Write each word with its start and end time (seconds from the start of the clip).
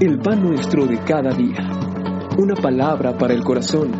el 0.00 0.18
pan 0.18 0.42
nuestro 0.42 0.86
de 0.86 0.98
cada 0.98 1.30
día. 1.30 1.56
Una 2.36 2.54
palabra 2.54 3.16
para 3.16 3.32
el 3.32 3.42
corazón, 3.42 3.92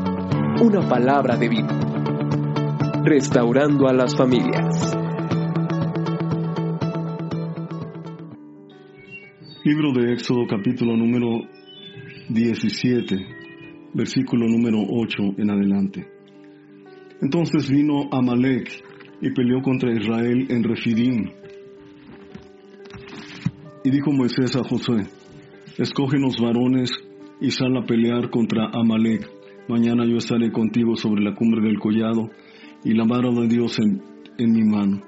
una 0.60 0.86
palabra 0.86 1.36
de 1.38 1.48
vida. 1.48 3.02
Restaurando 3.02 3.88
a 3.88 3.94
las 3.94 4.14
familias. 4.14 4.94
Libro 9.64 9.92
de 9.94 10.12
Éxodo 10.12 10.46
capítulo 10.46 10.96
número 10.96 11.48
17, 12.28 13.16
versículo 13.94 14.46
número 14.48 14.78
8 14.86 15.22
en 15.38 15.50
adelante. 15.50 16.06
Entonces 17.22 17.70
vino 17.70 18.08
Amalek 18.12 18.70
y 19.22 19.30
peleó 19.30 19.62
contra 19.62 19.90
Israel 19.94 20.46
en 20.50 20.62
Refidim. 20.62 21.30
Y 23.82 23.90
dijo 23.90 24.12
Moisés 24.12 24.54
a 24.56 24.62
Josué, 24.62 25.04
escógenos 25.78 26.36
varones 26.40 26.90
y 27.40 27.50
sal 27.50 27.76
a 27.76 27.84
pelear 27.84 28.30
contra 28.30 28.70
Amalek. 28.72 29.28
Mañana 29.68 30.06
yo 30.06 30.16
estaré 30.16 30.50
contigo 30.50 30.96
sobre 30.96 31.22
la 31.22 31.34
cumbre 31.34 31.62
del 31.62 31.78
collado 31.78 32.30
y 32.84 32.94
la 32.94 33.04
mano 33.04 33.32
de 33.40 33.48
Dios 33.48 33.78
en, 33.78 34.02
en 34.38 34.52
mi 34.52 34.64
mano. 34.64 35.02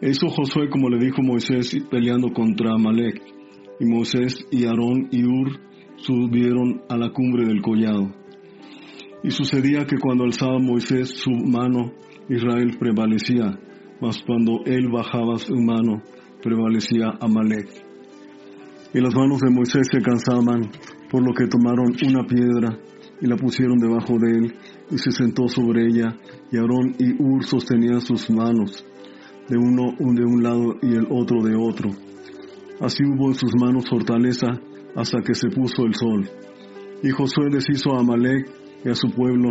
E 0.00 0.10
hizo 0.10 0.28
Josué 0.28 0.68
como 0.70 0.88
le 0.88 0.98
dijo 0.98 1.22
Moisés 1.22 1.76
peleando 1.90 2.32
contra 2.32 2.74
Amalek. 2.74 3.22
Y 3.80 3.86
Moisés 3.86 4.46
y 4.50 4.66
Aarón 4.66 5.08
y 5.10 5.24
Ur 5.24 5.58
subieron 5.96 6.82
a 6.88 6.96
la 6.96 7.10
cumbre 7.10 7.46
del 7.46 7.62
collado. 7.62 8.12
Y 9.22 9.30
sucedía 9.30 9.86
que 9.86 9.96
cuando 9.98 10.24
alzaba 10.24 10.58
Moisés 10.58 11.10
su 11.10 11.30
mano, 11.30 11.92
Israel 12.28 12.76
prevalecía, 12.78 13.58
mas 14.00 14.22
cuando 14.26 14.60
él 14.64 14.88
bajaba 14.90 15.38
su 15.38 15.54
mano, 15.56 16.02
prevalecía 16.42 17.12
Amalek. 17.20 17.89
Y 18.92 19.00
las 19.00 19.14
manos 19.14 19.40
de 19.40 19.50
Moisés 19.50 19.86
se 19.90 20.00
cansaban, 20.00 20.70
por 21.10 21.22
lo 21.24 21.32
que 21.32 21.46
tomaron 21.46 21.94
una 22.06 22.26
piedra 22.26 22.78
y 23.20 23.26
la 23.26 23.36
pusieron 23.36 23.78
debajo 23.78 24.18
de 24.18 24.30
él, 24.30 24.54
y 24.90 24.98
se 24.98 25.12
sentó 25.12 25.46
sobre 25.46 25.86
ella, 25.86 26.16
y 26.50 26.56
Aarón 26.56 26.96
y 26.98 27.22
Ur 27.22 27.44
sostenían 27.44 28.00
sus 28.00 28.30
manos, 28.30 28.84
de 29.48 29.56
uno 29.58 29.94
de 29.98 30.24
un 30.24 30.42
lado 30.42 30.76
y 30.82 30.94
el 30.94 31.06
otro 31.10 31.42
de 31.42 31.54
otro. 31.54 31.90
Así 32.80 33.04
hubo 33.04 33.28
en 33.28 33.34
sus 33.34 33.54
manos 33.60 33.88
fortaleza 33.88 34.48
hasta 34.96 35.20
que 35.20 35.34
se 35.34 35.50
puso 35.50 35.84
el 35.84 35.94
sol. 35.94 36.28
Y 37.02 37.10
Josué 37.10 37.50
deshizo 37.50 37.94
a 37.94 38.00
Amalek 38.00 38.50
y 38.84 38.88
a 38.88 38.94
su 38.94 39.10
pueblo 39.10 39.50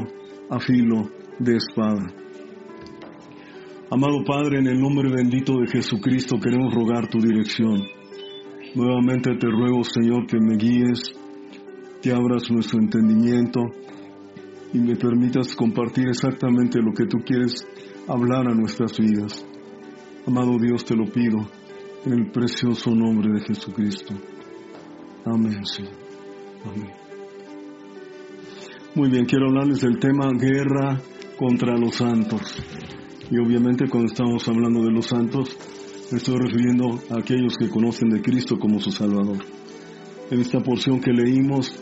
a 0.49 0.59
filo 0.59 1.09
de 1.39 1.57
espada. 1.57 2.07
Amado 3.91 4.23
Padre, 4.25 4.59
en 4.59 4.67
el 4.67 4.79
nombre 4.79 5.09
bendito 5.11 5.53
de 5.59 5.67
Jesucristo 5.67 6.39
queremos 6.39 6.73
rogar 6.73 7.07
tu 7.07 7.19
dirección. 7.19 7.98
Nuevamente 8.75 9.35
te 9.35 9.47
ruego, 9.47 9.83
Señor, 9.83 10.27
que 10.27 10.37
me 10.39 10.55
guíes, 10.55 11.01
que 12.01 12.11
abras 12.11 12.49
nuestro 12.51 12.79
entendimiento 12.79 13.61
y 14.73 14.79
me 14.79 14.95
permitas 14.95 15.55
compartir 15.55 16.07
exactamente 16.07 16.79
lo 16.81 16.93
que 16.93 17.05
tú 17.05 17.17
quieres 17.25 17.65
hablar 18.07 18.47
a 18.47 18.53
nuestras 18.53 18.97
vidas. 18.97 19.45
Amado 20.27 20.57
Dios, 20.59 20.85
te 20.85 20.95
lo 20.95 21.05
pido 21.05 21.49
en 22.05 22.13
el 22.13 22.31
precioso 22.31 22.91
nombre 22.91 23.33
de 23.33 23.41
Jesucristo. 23.41 24.13
Amén, 25.25 25.65
Señor. 25.65 25.93
Amén. 26.65 26.91
Muy 28.95 29.09
bien, 29.09 29.25
quiero 29.25 29.47
hablarles 29.47 29.81
del 29.81 29.97
tema 29.99 30.29
guerra 30.39 31.01
contra 31.37 31.77
los 31.77 31.95
santos. 31.95 32.41
Y 33.31 33.37
obviamente 33.39 33.87
cuando 33.89 34.11
estamos 34.11 34.47
hablando 34.47 34.83
de 34.83 34.91
los 34.91 35.05
santos, 35.05 35.57
estoy 36.11 36.37
refiriendo 36.37 36.99
a 37.09 37.19
aquellos 37.19 37.55
que 37.57 37.69
conocen 37.69 38.09
de 38.09 38.21
Cristo 38.21 38.57
como 38.57 38.79
su 38.79 38.91
Salvador. 38.91 39.37
En 40.31 40.39
esta 40.39 40.59
porción 40.59 40.99
que 40.99 41.11
leímos, 41.11 41.73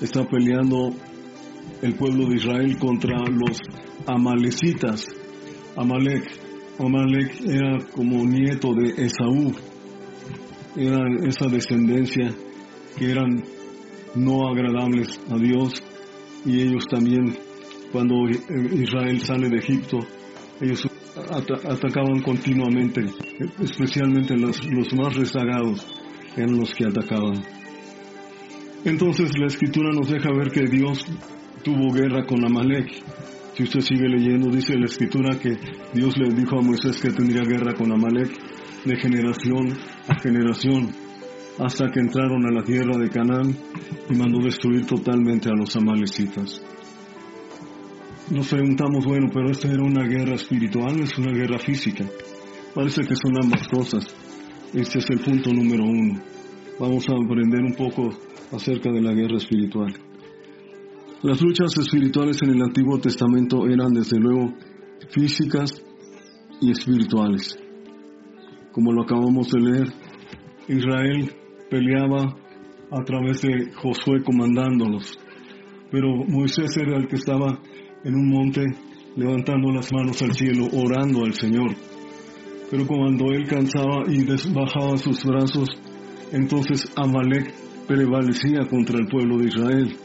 está 0.00 0.24
peleando 0.26 0.90
el 1.82 1.94
pueblo 1.94 2.26
de 2.28 2.36
Israel 2.36 2.76
contra 2.78 3.18
los 3.28 3.58
amalecitas. 4.06 5.06
Amalek. 5.76 6.24
Amalek 6.78 7.40
era 7.46 7.78
como 7.94 8.24
nieto 8.24 8.74
de 8.74 9.04
Esaú. 9.04 9.52
Era 10.76 11.04
esa 11.26 11.46
descendencia 11.46 12.34
que 12.96 13.10
eran 13.10 13.42
no 14.14 14.48
agradables 14.48 15.20
a 15.30 15.36
Dios 15.36 15.72
y 16.44 16.60
ellos 16.60 16.84
también 16.90 17.36
cuando 17.92 18.14
Israel 18.28 19.20
sale 19.20 19.48
de 19.48 19.58
Egipto 19.58 19.98
ellos 20.60 20.89
atacaban 21.30 22.20
continuamente, 22.22 23.02
especialmente 23.60 24.36
los, 24.36 24.58
los 24.66 24.92
más 24.94 25.14
rezagados 25.14 25.86
eran 26.36 26.56
los 26.56 26.74
que 26.74 26.86
atacaban. 26.86 27.42
Entonces 28.84 29.30
la 29.38 29.46
escritura 29.46 29.90
nos 29.92 30.10
deja 30.10 30.30
ver 30.32 30.50
que 30.50 30.64
Dios 30.64 31.04
tuvo 31.62 31.92
guerra 31.92 32.24
con 32.26 32.44
Amalek. 32.44 32.90
Si 33.54 33.64
usted 33.64 33.80
sigue 33.80 34.08
leyendo, 34.08 34.50
dice 34.50 34.78
la 34.78 34.86
escritura 34.86 35.38
que 35.38 35.50
Dios 35.92 36.16
le 36.16 36.32
dijo 36.32 36.58
a 36.58 36.62
Moisés 36.62 37.00
que 37.00 37.10
tendría 37.10 37.42
guerra 37.42 37.74
con 37.74 37.92
Amalek 37.92 38.30
de 38.84 38.96
generación 38.96 39.76
a 40.08 40.18
generación, 40.20 40.88
hasta 41.58 41.90
que 41.90 42.00
entraron 42.00 42.46
a 42.46 42.50
la 42.50 42.62
tierra 42.64 42.96
de 42.96 43.10
Canaán 43.10 43.54
y 44.08 44.14
mandó 44.14 44.42
destruir 44.42 44.86
totalmente 44.86 45.50
a 45.50 45.54
los 45.54 45.76
amalecitas. 45.76 46.62
Nos 48.30 48.48
preguntamos, 48.48 49.04
bueno, 49.04 49.26
pero 49.34 49.50
esta 49.50 49.66
era 49.66 49.82
una 49.82 50.04
guerra 50.04 50.36
espiritual, 50.36 50.96
no 50.96 51.02
es 51.02 51.18
una 51.18 51.32
guerra 51.32 51.58
física. 51.58 52.04
Parece 52.72 53.02
que 53.02 53.16
son 53.16 53.34
ambas 53.42 53.66
cosas. 53.66 54.06
Este 54.72 55.00
es 55.00 55.10
el 55.10 55.18
punto 55.18 55.52
número 55.52 55.82
uno. 55.82 56.22
Vamos 56.78 57.08
a 57.08 57.14
aprender 57.14 57.60
un 57.60 57.74
poco 57.74 58.08
acerca 58.52 58.92
de 58.92 59.02
la 59.02 59.12
guerra 59.14 59.36
espiritual. 59.36 59.92
Las 61.22 61.42
luchas 61.42 61.76
espirituales 61.76 62.40
en 62.44 62.50
el 62.50 62.62
Antiguo 62.62 63.00
Testamento 63.00 63.66
eran 63.66 63.92
desde 63.92 64.20
luego 64.20 64.54
físicas 65.08 65.82
y 66.60 66.70
espirituales. 66.70 67.58
Como 68.70 68.92
lo 68.92 69.02
acabamos 69.02 69.50
de 69.50 69.60
leer, 69.60 69.88
Israel 70.68 71.32
peleaba 71.68 72.36
a 72.92 73.04
través 73.04 73.42
de 73.42 73.72
Josué 73.74 74.22
comandándolos, 74.22 75.18
pero 75.90 76.14
Moisés 76.28 76.76
era 76.76 76.96
el 76.96 77.08
que 77.08 77.16
estaba 77.16 77.60
en 78.04 78.14
un 78.14 78.28
monte 78.28 78.64
levantando 79.16 79.72
las 79.72 79.92
manos 79.92 80.22
al 80.22 80.34
cielo, 80.34 80.66
orando 80.72 81.24
al 81.24 81.34
Señor. 81.34 81.74
Pero 82.70 82.86
cuando 82.86 83.32
él 83.32 83.46
cansaba 83.46 84.04
y 84.08 84.24
bajaba 84.52 84.96
sus 84.96 85.24
brazos, 85.24 85.68
entonces 86.32 86.90
Amalek 86.96 87.52
prevalecía 87.86 88.66
contra 88.68 88.98
el 88.98 89.08
pueblo 89.08 89.38
de 89.38 89.48
Israel. 89.48 89.96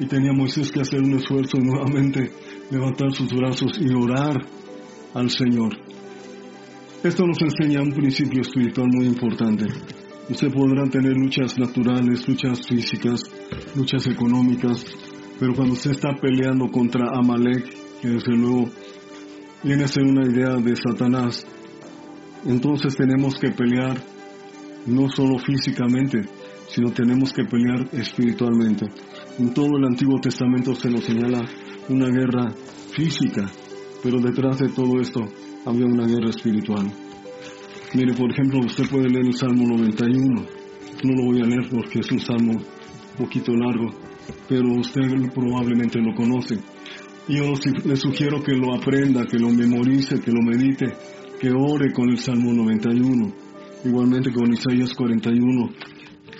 Y 0.00 0.06
tenía 0.06 0.32
Moisés 0.32 0.70
que 0.72 0.80
hacer 0.80 1.00
un 1.00 1.14
esfuerzo 1.14 1.58
nuevamente, 1.58 2.30
levantar 2.70 3.12
sus 3.12 3.32
brazos 3.32 3.78
y 3.80 3.94
orar 3.94 4.36
al 5.14 5.30
Señor. 5.30 5.72
Esto 7.02 7.24
nos 7.24 7.40
enseña 7.40 7.80
un 7.80 7.92
principio 7.92 8.42
espiritual 8.42 8.88
muy 8.92 9.06
importante. 9.06 9.66
Usted 10.28 10.50
podrá 10.52 10.84
tener 10.90 11.16
luchas 11.16 11.56
naturales, 11.56 12.26
luchas 12.26 12.66
físicas, 12.66 13.22
luchas 13.76 14.08
económicas, 14.08 14.84
pero 15.38 15.54
cuando 15.54 15.74
usted 15.74 15.92
está 15.92 16.14
peleando 16.14 16.68
contra 16.68 17.10
Amalek, 17.14 18.00
que 18.00 18.08
desde 18.08 18.36
luego 18.36 18.70
viene 19.62 19.84
a 19.84 19.88
ser 19.88 20.04
una 20.04 20.24
idea 20.24 20.56
de 20.56 20.74
Satanás, 20.76 21.46
entonces 22.46 22.96
tenemos 22.96 23.34
que 23.34 23.50
pelear 23.50 23.96
no 24.86 25.08
solo 25.08 25.38
físicamente, 25.38 26.22
sino 26.68 26.90
tenemos 26.92 27.32
que 27.32 27.44
pelear 27.44 27.88
espiritualmente. 27.92 28.86
En 29.38 29.52
todo 29.52 29.76
el 29.76 29.84
Antiguo 29.84 30.20
Testamento 30.20 30.74
se 30.74 30.90
nos 30.90 31.04
señala 31.04 31.42
una 31.88 32.08
guerra 32.08 32.52
física, 32.94 33.50
pero 34.02 34.18
detrás 34.20 34.58
de 34.58 34.68
todo 34.68 35.00
esto 35.00 35.20
había 35.66 35.86
una 35.86 36.06
guerra 36.06 36.30
espiritual. 36.30 36.90
Mire, 37.94 38.14
por 38.14 38.30
ejemplo, 38.30 38.60
usted 38.60 38.88
puede 38.88 39.08
leer 39.08 39.26
el 39.26 39.34
Salmo 39.34 39.66
91. 39.66 40.46
No 41.04 41.12
lo 41.14 41.24
voy 41.24 41.40
a 41.40 41.46
leer 41.46 41.68
porque 41.70 42.00
es 42.00 42.10
un 42.10 42.20
salmo 42.20 42.52
un 42.52 43.16
poquito 43.16 43.52
largo, 43.52 43.90
pero 44.48 44.72
usted 44.74 45.02
probablemente 45.34 46.00
lo 46.00 46.14
conoce. 46.14 46.58
Yo 47.28 47.54
le 47.84 47.96
sugiero 47.96 48.42
que 48.42 48.54
lo 48.54 48.74
aprenda, 48.74 49.24
que 49.26 49.38
lo 49.38 49.50
memorice, 49.50 50.20
que 50.20 50.30
lo 50.30 50.42
medite, 50.42 50.86
que 51.40 51.50
ore 51.50 51.92
con 51.92 52.08
el 52.10 52.18
Salmo 52.18 52.52
91. 52.52 53.32
Igualmente 53.84 54.32
con 54.32 54.52
Isaías 54.52 54.94
41, 54.94 55.70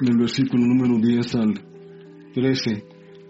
del 0.00 0.16
versículo 0.16 0.64
número 0.64 0.98
10 0.98 1.34
al 1.34 1.54
13. 2.34 2.84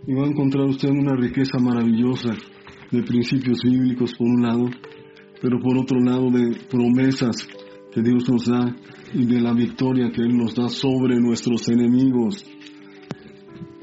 Y 0.06 0.14
va 0.14 0.24
a 0.24 0.28
encontrar 0.28 0.66
usted 0.66 0.90
una 0.90 1.16
riqueza 1.16 1.58
maravillosa 1.58 2.34
de 2.90 3.02
principios 3.02 3.62
bíblicos 3.62 4.14
por 4.16 4.28
un 4.28 4.42
lado, 4.42 4.70
pero 5.40 5.58
por 5.60 5.78
otro 5.78 5.98
lado 6.00 6.30
de 6.30 6.56
promesas 6.68 7.48
que 7.92 8.02
Dios 8.02 8.28
nos 8.28 8.46
da 8.46 8.76
y 9.14 9.24
de 9.24 9.40
la 9.40 9.54
victoria 9.54 10.10
que 10.12 10.22
Él 10.22 10.36
nos 10.36 10.54
da 10.54 10.68
sobre 10.68 11.18
nuestros 11.18 11.68
enemigos. 11.68 12.44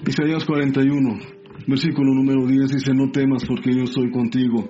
Isaías 0.05 0.43
41, 0.45 1.19
versículo 1.67 2.13
número 2.13 2.45
10 2.45 2.71
dice, 2.71 2.93
no 2.93 3.09
temas 3.11 3.45
porque 3.45 3.73
yo 3.73 3.85
soy 3.87 4.11
contigo, 4.11 4.69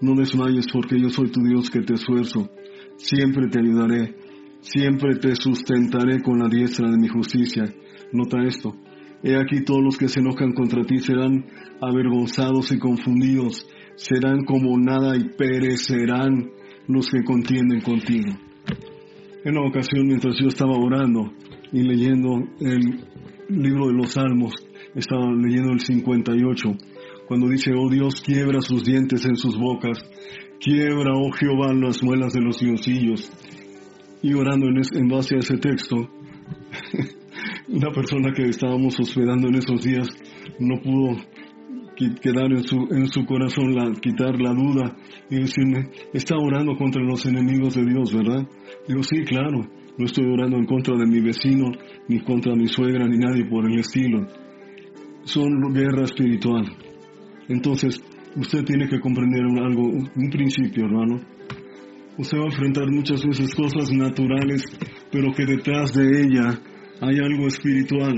no 0.00 0.14
desmayes 0.14 0.66
porque 0.72 1.00
yo 1.00 1.08
soy 1.08 1.30
tu 1.30 1.40
Dios 1.42 1.70
que 1.70 1.82
te 1.82 1.94
esfuerzo, 1.94 2.50
siempre 2.96 3.48
te 3.48 3.60
ayudaré, 3.60 4.16
siempre 4.60 5.16
te 5.16 5.36
sustentaré 5.36 6.20
con 6.20 6.38
la 6.40 6.48
diestra 6.48 6.90
de 6.90 6.98
mi 6.98 7.08
justicia, 7.08 7.64
Nota 8.12 8.42
esto. 8.42 8.74
He 9.22 9.36
aquí 9.36 9.64
todos 9.64 9.80
los 9.82 9.96
que 9.96 10.08
se 10.08 10.20
enojan 10.20 10.52
contra 10.52 10.84
ti 10.84 10.98
serán 10.98 11.46
avergonzados 11.80 12.72
y 12.72 12.78
confundidos, 12.78 13.66
serán 13.94 14.44
como 14.44 14.76
nada 14.78 15.16
y 15.16 15.30
perecerán 15.36 16.50
los 16.88 17.08
que 17.08 17.22
contienden 17.24 17.80
contigo. 17.80 18.32
En 19.44 19.56
una 19.56 19.68
ocasión, 19.68 20.06
mientras 20.06 20.36
yo 20.38 20.48
estaba 20.48 20.76
orando 20.76 21.32
y 21.72 21.82
leyendo 21.82 22.34
el 22.60 23.00
libro 23.48 23.86
de 23.86 23.94
los 23.94 24.12
Salmos, 24.12 24.52
estaba 24.94 25.32
leyendo 25.32 25.72
el 25.72 25.80
58, 25.80 26.68
cuando 27.26 27.48
dice, 27.48 27.72
oh 27.76 27.88
Dios, 27.88 28.20
quiebra 28.20 28.60
sus 28.60 28.84
dientes 28.84 29.24
en 29.24 29.36
sus 29.36 29.58
bocas, 29.58 29.98
quiebra, 30.60 31.12
oh 31.14 31.30
Jehová, 31.32 31.72
las 31.74 32.02
muelas 32.02 32.32
de 32.32 32.40
los 32.40 32.58
diosillos. 32.58 33.30
Y 34.22 34.34
orando 34.34 34.66
en, 34.68 35.08
base 35.08 35.36
a 35.36 35.38
ese 35.38 35.56
texto, 35.56 35.96
una 37.68 37.90
persona 37.90 38.32
que 38.32 38.44
estábamos 38.44 38.98
hospedando 39.00 39.48
en 39.48 39.56
esos 39.56 39.82
días 39.82 40.08
no 40.60 40.80
pudo 40.80 41.16
quedar 42.20 42.52
en 42.52 42.62
su, 42.64 42.76
en 42.90 43.06
su 43.08 43.24
corazón, 43.24 43.94
quitar 44.00 44.40
la 44.40 44.52
duda 44.52 44.96
y 45.30 45.36
decirme, 45.36 45.90
está 46.12 46.36
orando 46.36 46.76
contra 46.76 47.02
los 47.02 47.24
enemigos 47.26 47.74
de 47.74 47.84
Dios, 47.84 48.12
¿verdad? 48.12 48.46
Digo, 48.88 49.02
sí, 49.02 49.22
claro, 49.24 49.60
no 49.98 50.04
estoy 50.04 50.24
orando 50.26 50.56
en 50.56 50.66
contra 50.66 50.96
de 50.96 51.06
mi 51.06 51.20
vecino, 51.20 51.66
ni 52.08 52.20
contra 52.20 52.54
mi 52.54 52.66
suegra, 52.66 53.06
ni 53.06 53.18
nadie 53.18 53.44
por 53.44 53.70
el 53.70 53.78
estilo. 53.78 54.26
Son 55.24 55.72
guerra 55.72 56.04
espiritual. 56.04 56.64
Entonces, 57.48 58.00
usted 58.36 58.64
tiene 58.64 58.88
que 58.88 59.00
comprender 59.00 59.42
algo, 59.42 59.82
un 59.82 60.30
principio, 60.30 60.86
hermano. 60.86 61.20
Usted 62.18 62.38
va 62.38 62.42
a 62.42 62.46
enfrentar 62.46 62.90
muchas 62.90 63.24
veces 63.24 63.54
cosas 63.54 63.90
naturales, 63.92 64.62
pero 65.10 65.32
que 65.32 65.46
detrás 65.46 65.94
de 65.94 66.22
ella 66.22 66.60
hay 67.00 67.18
algo 67.18 67.46
espiritual. 67.46 68.14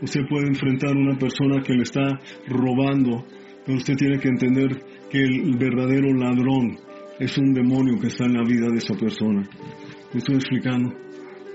Usted 0.00 0.20
puede 0.28 0.46
enfrentar 0.46 0.96
una 0.96 1.18
persona 1.18 1.62
que 1.62 1.74
le 1.74 1.82
está 1.82 2.04
robando, 2.46 3.24
pero 3.66 3.78
usted 3.78 3.94
tiene 3.96 4.18
que 4.18 4.28
entender 4.28 4.68
que 5.10 5.22
el 5.22 5.56
verdadero 5.58 6.14
ladrón 6.14 6.78
es 7.18 7.36
un 7.36 7.52
demonio 7.52 7.98
que 8.00 8.06
está 8.06 8.26
en 8.26 8.34
la 8.34 8.44
vida 8.44 8.68
de 8.70 8.78
esa 8.78 8.94
persona. 8.94 9.42
¿Me 10.12 10.18
estoy 10.18 10.36
explicando? 10.36 10.94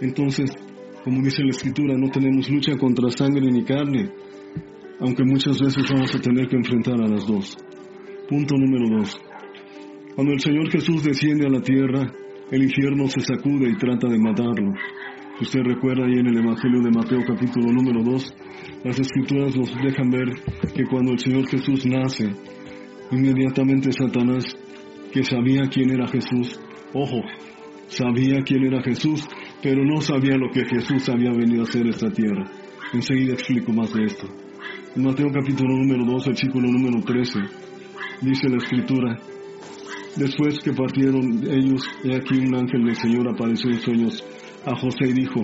Entonces, 0.02 0.52
como 1.04 1.22
dice 1.22 1.44
la 1.44 1.52
escritura, 1.52 1.96
no 1.98 2.10
tenemos 2.10 2.50
lucha 2.50 2.75
contra 2.78 3.10
sangre 3.10 3.50
ni 3.50 3.64
carne, 3.64 4.10
aunque 5.04 5.26
muchas 5.26 5.60
veces 5.60 5.84
vamos 5.92 6.16
a 6.16 6.20
tener 6.20 6.48
que 6.48 6.56
enfrentar 6.56 6.96
a 6.96 7.08
las 7.08 7.28
dos. 7.28 7.58
Punto 8.30 8.56
número 8.56 9.00
dos. 9.00 9.20
Cuando 10.16 10.32
el 10.32 10.40
Señor 10.40 10.72
Jesús 10.72 11.04
desciende 11.04 11.46
a 11.46 11.50
la 11.50 11.60
tierra, 11.60 12.10
el 12.50 12.64
infierno 12.64 13.08
se 13.10 13.20
sacude 13.20 13.70
y 13.70 13.76
trata 13.76 14.08
de 14.08 14.18
matarlo. 14.18 14.72
Usted 15.42 15.60
recuerda 15.62 16.06
ahí 16.06 16.20
en 16.20 16.28
el 16.28 16.38
Evangelio 16.38 16.82
de 16.82 16.92
Mateo 16.92 17.20
capítulo 17.28 17.74
número 17.74 18.02
2, 18.02 18.34
las 18.86 18.98
escrituras 18.98 19.54
nos 19.58 19.76
dejan 19.76 20.10
ver 20.10 20.30
que 20.74 20.86
cuando 20.86 21.12
el 21.12 21.20
Señor 21.20 21.50
Jesús 21.50 21.86
nace, 21.86 22.32
inmediatamente 23.12 23.92
Satanás, 23.92 24.56
que 25.12 25.24
sabía 25.24 25.64
quién 25.70 25.92
era 25.92 26.08
Jesús, 26.08 26.58
ojo, 26.94 27.20
sabía 27.88 28.42
quién 28.46 28.64
era 28.68 28.82
Jesús, 28.82 29.28
pero 29.62 29.84
no 29.84 30.00
sabía 30.00 30.38
lo 30.38 30.50
que 30.50 30.64
Jesús 30.64 31.10
había 31.10 31.32
venido 31.32 31.64
a 31.64 31.68
hacer 31.68 31.86
esta 31.88 32.10
tierra. 32.10 32.50
Enseguida 32.94 33.34
explico 33.34 33.74
más 33.74 33.92
de 33.92 34.06
esto. 34.06 34.43
Mateo 34.95 35.31
capítulo 35.31 35.75
número 35.75 36.06
2, 36.06 36.28
versículo 36.28 36.72
número 36.72 37.01
13, 37.01 37.40
dice 38.22 38.48
la 38.48 38.57
escritura, 38.57 39.19
Después 40.16 40.60
que 40.60 40.72
partieron 40.72 41.42
ellos, 41.50 41.81
he 42.04 42.16
aquí 42.16 42.38
un 42.38 42.54
ángel 42.54 42.86
del 42.86 42.95
Señor 42.95 43.28
apareció 43.28 43.72
en 43.72 43.80
sueños 43.80 44.24
a 44.63 44.75
José 44.75 45.10
y 45.10 45.13
dijo, 45.13 45.42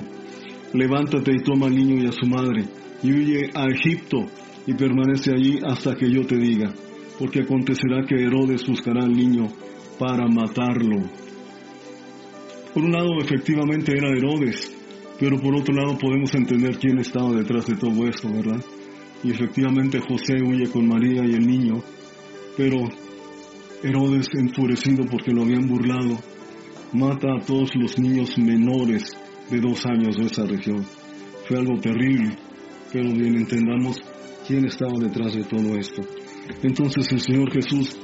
levántate 0.73 1.31
y 1.31 1.41
toma 1.41 1.65
al 1.65 1.75
niño 1.75 2.03
y 2.03 2.05
a 2.05 2.11
su 2.11 2.27
madre, 2.27 2.65
y 3.01 3.11
huye 3.11 3.49
a 3.55 3.65
Egipto, 3.65 4.27
y 4.67 4.75
permanece 4.75 5.33
allí 5.33 5.57
hasta 5.65 5.95
que 5.95 6.11
yo 6.11 6.27
te 6.27 6.37
diga, 6.37 6.71
porque 7.17 7.41
acontecerá 7.41 8.05
que 8.05 8.23
Herodes 8.23 8.67
buscará 8.67 9.01
al 9.01 9.13
niño 9.13 9.47
para 9.97 10.27
matarlo. 10.27 11.09
Por 12.71 12.83
un 12.83 12.91
lado, 12.91 13.19
efectivamente 13.19 13.97
era 13.97 14.15
Herodes, 14.15 14.77
pero 15.19 15.39
por 15.39 15.55
otro 15.55 15.73
lado 15.73 15.97
podemos 15.97 16.35
entender 16.35 16.77
quién 16.77 16.99
estaba 16.99 17.31
detrás 17.31 17.65
de 17.65 17.77
todo 17.77 18.07
esto, 18.07 18.31
¿verdad? 18.31 18.63
Y 19.23 19.31
efectivamente 19.31 19.99
José 19.99 20.41
huye 20.41 20.69
con 20.69 20.87
María 20.87 21.25
y 21.25 21.33
el 21.33 21.45
niño, 21.45 21.83
pero 22.55 22.77
Herodes, 23.83 24.27
enfurecido 24.33 25.05
porque 25.05 25.31
lo 25.31 25.43
habían 25.43 25.67
burlado, 25.67 26.19
mata 26.93 27.27
a 27.33 27.45
todos 27.45 27.69
los 27.75 27.97
niños 27.97 28.37
menores 28.37 29.15
de 29.49 29.59
dos 29.59 29.85
años 29.85 30.17
de 30.17 30.25
esa 30.25 30.45
región. 30.45 30.85
Fue 31.47 31.57
algo 31.57 31.79
terrible, 31.79 32.37
pero 32.91 33.11
bien 33.13 33.35
entendamos 33.35 33.97
quién 34.47 34.65
estaba 34.65 34.99
detrás 34.99 35.33
de 35.33 35.43
todo 35.43 35.75
esto. 35.77 36.01
Entonces 36.63 37.11
el 37.11 37.21
Señor 37.21 37.51
Jesús, 37.51 37.97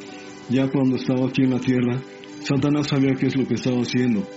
ya 0.50 0.70
cuando 0.70 0.96
estaba 0.96 1.28
aquí 1.28 1.44
en 1.44 1.52
la 1.52 1.60
tierra, 1.60 2.00
Satanás 2.44 2.88
sabía 2.88 3.14
qué 3.20 3.28
es 3.28 3.36
lo 3.36 3.48
que 3.48 3.56
estaba 3.56 3.82
haciendo, 3.82 4.28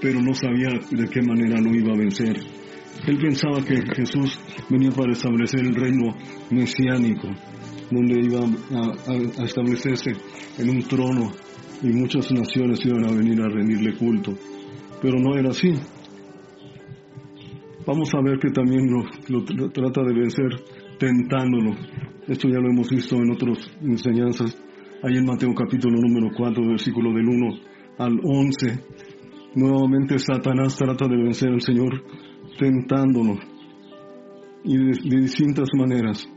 pero 0.00 0.20
no 0.20 0.34
sabía 0.34 0.70
de 0.90 1.08
qué 1.08 1.22
manera 1.22 1.60
lo 1.60 1.74
iba 1.74 1.94
a 1.94 1.98
vencer. 1.98 2.61
Él 3.06 3.18
pensaba 3.18 3.64
que 3.64 3.76
Jesús 3.96 4.38
venía 4.68 4.90
para 4.90 5.12
establecer 5.12 5.60
el 5.60 5.74
reino 5.74 6.14
mesiánico, 6.50 7.28
donde 7.90 8.20
iba 8.24 8.40
a, 8.40 9.42
a 9.42 9.44
establecerse 9.44 10.12
en 10.58 10.70
un 10.70 10.82
trono 10.82 11.32
y 11.82 11.88
muchas 11.88 12.30
naciones 12.32 12.84
iban 12.84 13.04
a 13.08 13.12
venir 13.12 13.40
a 13.42 13.48
rendirle 13.48 13.96
culto. 13.96 14.32
Pero 15.00 15.18
no 15.18 15.36
era 15.36 15.50
así. 15.50 15.74
Vamos 17.84 18.14
a 18.14 18.22
ver 18.22 18.38
que 18.38 18.50
también 18.50 18.88
lo, 19.28 19.44
trata 19.70 20.02
de 20.04 20.14
vencer 20.14 20.46
tentándolo. 20.98 21.72
Esto 22.28 22.48
ya 22.48 22.60
lo 22.60 22.70
hemos 22.70 22.88
visto 22.88 23.16
en 23.16 23.32
otras 23.32 23.58
enseñanzas. 23.82 24.56
Ahí 25.02 25.16
en 25.16 25.26
Mateo 25.26 25.52
capítulo 25.52 25.98
número 26.00 26.28
4, 26.36 26.64
versículo 26.64 27.12
del 27.12 27.26
1 27.26 27.54
al 27.98 28.20
11. 28.22 28.84
Nuevamente 29.56 30.18
Satanás 30.20 30.76
trata 30.76 31.08
de 31.08 31.16
vencer 31.16 31.48
al 31.48 31.60
Señor 31.60 32.04
tentándolo. 32.58 33.38
Y 34.64 34.76
de, 34.76 35.08
de 35.08 35.20
distintas 35.22 35.68
maneras. 35.76 36.28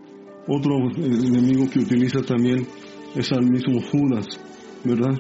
Otro 0.48 0.90
enemigo 0.96 1.68
que 1.72 1.80
utiliza 1.80 2.22
también 2.22 2.68
es 3.16 3.32
al 3.32 3.50
mismo 3.50 3.82
Judas, 3.82 4.26
¿verdad? 4.84 5.18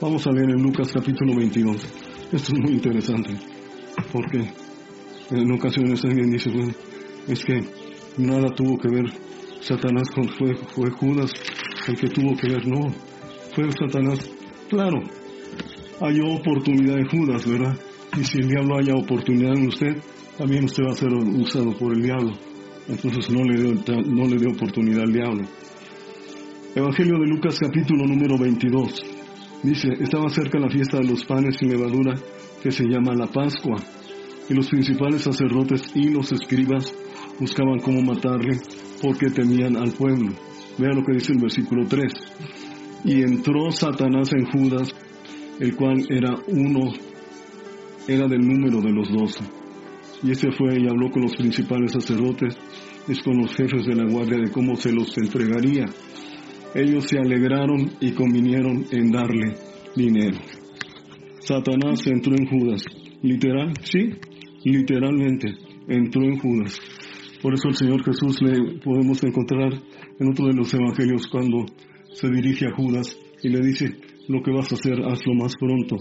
Vamos 0.00 0.26
a 0.26 0.32
leer 0.32 0.50
en 0.50 0.62
Lucas 0.62 0.92
capítulo 0.92 1.36
22. 1.36 1.76
Esto 2.32 2.52
es 2.52 2.58
muy 2.60 2.72
interesante, 2.72 3.36
porque 4.12 4.50
en 5.30 5.52
ocasiones 5.52 6.02
alguien 6.04 6.30
dice, 6.30 6.50
bueno, 6.50 6.72
es 7.28 7.44
que 7.44 7.60
nada 8.16 8.48
tuvo 8.54 8.78
que 8.78 8.88
ver 8.88 9.04
Satanás 9.60 10.08
con 10.14 10.28
fue, 10.28 10.54
Judas 10.90 11.32
el 11.88 11.96
que 11.96 12.08
tuvo 12.08 12.36
que 12.36 12.48
ver, 12.48 12.66
no, 12.66 12.90
fue 13.54 13.70
Satanás. 13.72 14.18
Claro, 14.68 15.00
hay 16.00 16.20
oportunidad 16.20 16.98
en 16.98 17.08
Judas, 17.08 17.46
¿verdad? 17.46 17.76
Y 18.16 18.24
si 18.24 18.38
el 18.38 18.48
diablo 18.48 18.78
haya 18.78 18.94
oportunidad 18.94 19.56
en 19.56 19.68
usted, 19.68 19.96
también 20.36 20.64
usted 20.64 20.84
va 20.84 20.92
a 20.92 20.96
ser 20.96 21.12
usado 21.12 21.76
por 21.78 21.94
el 21.94 22.02
diablo. 22.02 22.32
Entonces 22.88 23.30
no 23.30 23.44
le 23.44 23.60
dio, 23.60 23.74
no 24.06 24.50
oportunidad 24.52 25.02
al 25.02 25.12
diablo. 25.12 25.44
Evangelio 26.74 27.18
de 27.18 27.26
Lucas 27.26 27.58
capítulo 27.60 28.06
número 28.06 28.38
22. 28.38 29.02
Dice, 29.62 29.88
estaba 30.00 30.28
cerca 30.30 30.58
la 30.58 30.70
fiesta 30.70 30.98
de 30.98 31.08
los 31.08 31.24
panes 31.24 31.56
y 31.60 31.66
levadura 31.66 32.14
que 32.62 32.70
se 32.70 32.84
llama 32.84 33.14
la 33.14 33.26
Pascua, 33.26 33.76
y 34.48 34.54
los 34.54 34.68
principales 34.68 35.22
sacerdotes 35.22 35.82
y 35.94 36.08
los 36.10 36.32
escribas 36.32 36.92
buscaban 37.38 37.78
cómo 37.78 38.02
matarle 38.02 38.58
porque 39.00 39.30
temían 39.30 39.76
al 39.76 39.92
pueblo. 39.92 40.32
Vea 40.78 40.90
lo 40.92 41.04
que 41.04 41.14
dice 41.14 41.32
el 41.32 41.40
versículo 41.40 41.86
3. 41.86 42.12
Y 43.04 43.22
entró 43.22 43.70
Satanás 43.70 44.30
en 44.32 44.46
Judas, 44.46 44.94
el 45.58 45.76
cual 45.76 46.04
era 46.08 46.34
uno, 46.48 46.92
era 48.12 48.26
del 48.26 48.40
número 48.40 48.80
de 48.80 48.92
los 48.92 49.08
doce. 49.10 49.44
Y 50.22 50.30
este 50.32 50.50
fue 50.52 50.78
y 50.78 50.86
habló 50.86 51.10
con 51.10 51.22
los 51.22 51.34
principales 51.34 51.92
sacerdotes 51.92 52.56
y 53.08 53.18
con 53.20 53.38
los 53.38 53.54
jefes 53.54 53.86
de 53.86 53.94
la 53.94 54.10
guardia 54.10 54.38
de 54.38 54.50
cómo 54.50 54.76
se 54.76 54.92
los 54.92 55.16
entregaría 55.16 55.86
ellos 56.74 57.04
se 57.08 57.18
alegraron 57.18 57.90
y 58.00 58.12
convinieron 58.12 58.84
en 58.92 59.10
darle 59.10 59.54
dinero. 59.96 60.38
Satanás 61.40 62.06
entró 62.06 62.34
en 62.38 62.46
Judas. 62.46 62.84
Literal, 63.22 63.72
sí, 63.82 64.10
literalmente 64.64 65.52
entró 65.88 66.22
en 66.22 66.38
Judas. 66.38 66.78
Por 67.42 67.54
eso 67.54 67.68
el 67.68 67.74
Señor 67.74 68.04
Jesús 68.04 68.40
le 68.42 68.78
podemos 68.80 69.22
encontrar 69.24 69.72
en 70.18 70.30
otro 70.30 70.46
de 70.46 70.54
los 70.54 70.72
evangelios 70.72 71.26
cuando 71.26 71.66
se 72.12 72.28
dirige 72.28 72.66
a 72.66 72.76
Judas 72.76 73.18
y 73.42 73.48
le 73.48 73.60
dice, 73.66 73.90
lo 74.28 74.42
que 74.42 74.52
vas 74.52 74.70
a 74.70 74.76
hacer, 74.76 75.00
hazlo 75.04 75.34
más 75.34 75.54
pronto. 75.58 75.96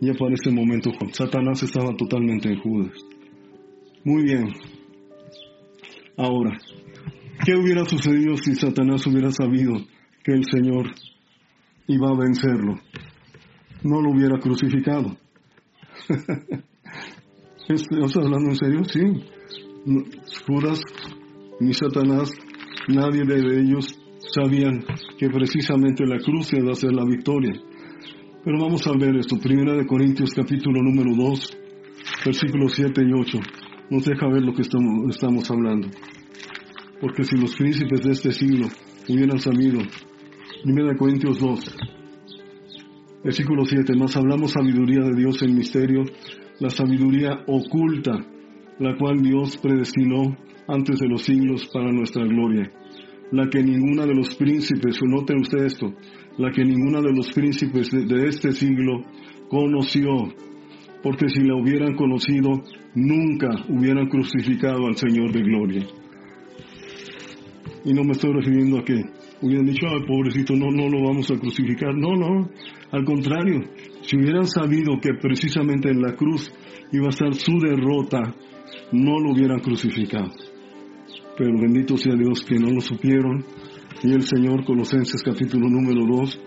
Ya 0.00 0.12
para 0.14 0.34
ese 0.34 0.50
momento 0.50 0.90
Satanás 1.12 1.62
estaba 1.62 1.96
totalmente 1.96 2.48
en 2.48 2.60
Judas. 2.60 2.92
Muy 4.04 4.22
bien. 4.24 4.48
Ahora, 6.16 6.58
¿qué 7.44 7.54
hubiera 7.54 7.84
sucedido 7.84 8.36
si 8.36 8.54
Satanás 8.54 9.06
hubiera 9.06 9.30
sabido 9.30 9.74
que 10.22 10.32
el 10.32 10.44
Señor 10.44 10.86
iba 11.86 12.08
a 12.08 12.16
vencerlo, 12.16 12.80
no 13.82 14.00
lo 14.00 14.10
hubiera 14.10 14.38
crucificado. 14.38 15.16
¿Estás 17.68 18.16
hablando 18.16 18.50
en 18.50 18.56
serio? 18.56 18.84
Sí. 18.84 19.00
Judas 20.46 20.80
ni 21.60 21.74
Satanás, 21.74 22.30
nadie 22.88 23.24
de 23.24 23.60
ellos 23.60 23.98
sabían 24.34 24.82
que 25.18 25.28
precisamente 25.28 26.06
la 26.06 26.18
cruz 26.18 26.52
iba 26.54 26.72
a 26.72 26.74
ser 26.74 26.92
la 26.92 27.04
victoria. 27.04 27.52
Pero 28.44 28.58
vamos 28.60 28.86
a 28.86 28.92
ver 28.92 29.16
esto, 29.16 29.38
Primera 29.38 29.74
de 29.74 29.86
Corintios 29.86 30.34
capítulo 30.34 30.82
número 30.82 31.16
2, 31.16 31.58
versículos 32.26 32.74
7 32.74 33.02
y 33.02 33.12
8. 33.18 33.38
Nos 33.88 34.04
deja 34.04 34.28
ver 34.28 34.42
lo 34.42 34.52
que 34.52 34.60
estamos, 34.60 35.50
hablando. 35.50 35.88
Porque 37.00 37.24
si 37.24 37.38
los 37.38 37.56
príncipes 37.56 38.02
de 38.02 38.12
este 38.12 38.32
siglo 38.32 38.66
hubieran 39.08 39.38
sabido, 39.38 39.80
Primera 40.62 40.90
de 40.90 40.96
Corintios 40.98 41.38
2, 41.40 41.76
versículo 43.24 43.64
7, 43.64 43.96
más 43.96 44.14
hablamos 44.14 44.52
sabiduría 44.52 45.00
de 45.00 45.16
Dios 45.16 45.40
en 45.40 45.56
misterio, 45.56 46.04
la 46.60 46.68
sabiduría 46.68 47.44
oculta, 47.46 48.12
la 48.78 48.94
cual 48.98 49.22
Dios 49.22 49.56
predestinó 49.56 50.36
antes 50.68 50.98
de 50.98 51.08
los 51.08 51.22
siglos 51.22 51.66
para 51.72 51.90
nuestra 51.90 52.22
gloria, 52.26 52.70
la 53.32 53.48
que 53.48 53.62
ninguna 53.62 54.04
de 54.04 54.14
los 54.14 54.34
príncipes, 54.34 54.98
noten 55.02 55.40
usted 55.40 55.64
esto, 55.64 55.94
la 56.38 56.50
que 56.50 56.64
ninguna 56.64 57.00
de 57.00 57.12
los 57.12 57.30
príncipes 57.32 57.90
de, 57.90 58.26
este 58.26 58.52
siglo 58.52 59.02
conoció, 59.48 60.10
porque 61.02 61.28
si 61.28 61.42
la 61.42 61.54
hubieran 61.54 61.94
conocido, 61.94 62.62
nunca 62.94 63.50
hubieran 63.68 64.08
crucificado 64.08 64.86
al 64.86 64.96
Señor 64.96 65.32
de 65.32 65.42
gloria. 65.42 65.86
Y 67.84 67.92
no 67.92 68.02
me 68.02 68.12
estoy 68.12 68.32
refiriendo 68.32 68.78
a 68.78 68.84
que 68.84 69.02
hubieran 69.42 69.66
dicho, 69.66 69.86
ay, 69.86 70.06
pobrecito, 70.06 70.54
no, 70.54 70.70
no 70.70 70.88
lo 70.88 71.06
vamos 71.06 71.30
a 71.30 71.38
crucificar. 71.38 71.94
No, 71.94 72.16
no, 72.16 72.48
al 72.90 73.04
contrario, 73.04 73.60
si 74.02 74.16
hubieran 74.16 74.46
sabido 74.46 74.98
que 75.00 75.10
precisamente 75.20 75.90
en 75.90 76.00
la 76.00 76.14
cruz 76.16 76.50
iba 76.92 77.06
a 77.06 77.10
estar 77.10 77.34
su 77.34 77.58
derrota, 77.58 78.34
no 78.92 79.20
lo 79.20 79.32
hubieran 79.32 79.60
crucificado. 79.60 80.30
Pero 81.36 81.60
bendito 81.60 81.96
sea 81.96 82.14
Dios 82.14 82.44
que 82.44 82.54
no 82.54 82.70
lo 82.70 82.80
supieron 82.80 83.44
y 84.02 84.12
el 84.12 84.22
Señor, 84.22 84.64
Colosenses 84.64 85.22
capítulo 85.22 85.68
número 85.68 86.04
2, 86.06 86.40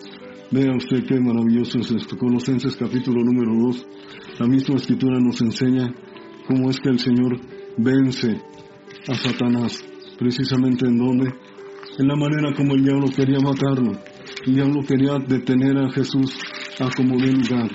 vea 0.51 0.75
usted 0.75 1.05
qué 1.05 1.19
maravilloso 1.19 1.79
es 1.79 1.91
esto. 1.91 2.17
Colosenses 2.17 2.75
capítulo 2.75 3.23
número 3.23 3.53
2, 3.67 3.87
la 4.39 4.47
misma 4.47 4.75
escritura 4.75 5.19
nos 5.19 5.41
enseña 5.41 5.93
cómo 6.47 6.69
es 6.69 6.79
que 6.79 6.89
el 6.89 6.99
Señor 6.99 7.39
vence 7.77 8.41
a 9.07 9.15
Satanás, 9.15 9.83
precisamente 10.19 10.87
en 10.87 10.97
donde, 10.97 11.33
en 11.97 12.07
la 12.07 12.15
manera 12.15 12.53
como 12.55 12.75
el 12.75 12.83
diablo 12.83 13.07
quería 13.15 13.39
matarlo. 13.39 13.93
El 14.45 14.55
diablo 14.55 14.81
quería 14.87 15.17
detener 15.19 15.77
a 15.77 15.89
Jesús 15.91 16.37
a 16.79 16.89
como 16.95 17.17
de 17.17 17.31
lugar. 17.31 17.71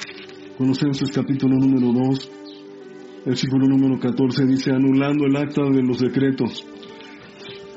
Colosenses 0.59 1.11
capítulo 1.11 1.57
número 1.57 1.93
2, 1.93 2.31
versículo 3.27 3.67
número 3.67 3.99
14 3.99 4.47
dice, 4.47 4.71
anulando 4.71 5.27
el 5.27 5.37
acta 5.37 5.63
de 5.63 5.83
los 5.83 5.99
decretos 5.99 6.67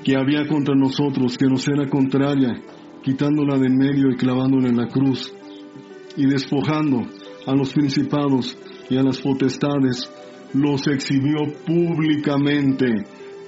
que 0.06 0.16
había 0.16 0.46
contra 0.48 0.76
nosotros, 0.76 1.36
que 1.36 1.48
nos 1.48 1.68
era 1.68 1.90
contraria, 1.90 2.62
quitándola 3.02 3.58
de 3.58 3.66
en 3.66 3.76
medio 3.76 4.12
y 4.12 4.16
clavándola 4.16 4.70
en 4.70 4.78
la 4.78 4.88
cruz, 4.88 5.34
y 6.16 6.28
despojando 6.28 7.02
a 7.48 7.56
los 7.56 7.74
principados 7.74 8.56
y 8.88 8.98
a 8.98 9.02
las 9.02 9.20
potestades, 9.20 10.08
los 10.54 10.88
exhibió 10.88 11.40
públicamente, 11.66 12.86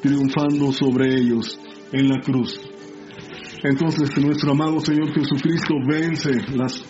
triunfando 0.01 0.71
sobre 0.71 1.13
ellos 1.13 1.59
en 1.91 2.09
la 2.09 2.19
cruz. 2.21 2.59
Entonces 3.63 4.17
nuestro 4.17 4.51
amado 4.51 4.79
Señor 4.79 5.13
Jesucristo 5.13 5.75
vence 5.87 6.31
las 6.55 6.83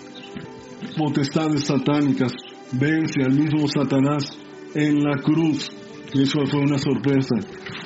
potestades 0.98 1.66
satánicas, 1.66 2.32
vence 2.72 3.22
al 3.22 3.34
mismo 3.34 3.68
Satanás 3.68 4.30
en 4.76 5.04
la 5.04 5.18
cruz. 5.18 5.70
Y 6.14 6.24
eso 6.24 6.40
fue 6.50 6.62
una 6.62 6.78
sorpresa. 6.78 7.36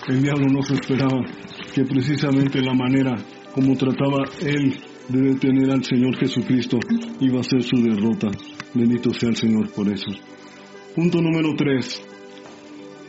El 0.07 0.21
diablo 0.21 0.45
no 0.47 0.61
se 0.61 0.75
esperaba 0.75 1.21
que 1.74 1.86
precisamente 1.86 2.62
la 2.62 2.74
manera 2.74 3.16
como 3.54 3.75
trataba 3.75 4.24
él 4.42 4.75
de 5.08 5.22
detener 5.22 5.72
al 5.72 5.84
Señor 5.84 6.16
Jesucristo 6.18 6.78
iba 7.20 7.40
a 7.40 7.44
ser 7.44 7.63
su 7.63 7.78
derrota. 7.82 8.30
Bendito 8.74 9.13
sea 9.13 9.30
el 9.30 9.36
Señor 9.36 9.70
por 9.72 9.88
eso. 9.88 10.12
Punto 10.96 11.22
número 11.22 11.54
3. 11.56 12.04